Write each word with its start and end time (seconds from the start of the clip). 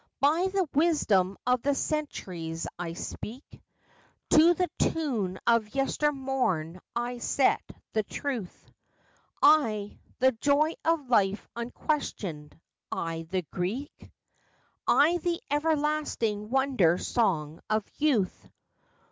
By 0.19 0.47
the 0.51 0.67
wisdom 0.73 1.37
of 1.45 1.61
the 1.61 1.75
centuries 1.75 2.65
I 2.79 2.93
speak 2.93 3.61
To 4.31 4.55
the 4.55 4.67
tune 4.79 5.37
of 5.45 5.75
yestermorn 5.75 6.79
I 6.95 7.19
set 7.19 7.61
the 7.93 8.01
truth 8.01 8.71
I, 9.43 9.99
the 10.17 10.31
joy 10.31 10.73
of 10.83 11.07
life 11.11 11.47
unquestioned 11.55 12.59
I, 12.91 13.27
the 13.29 13.43
Greek 13.53 14.11
I, 14.87 15.17
the 15.17 15.39
everlasting 15.51 16.49
Wonder 16.49 16.97
Song 16.97 17.61
of 17.69 17.87
Youth! 17.99 18.49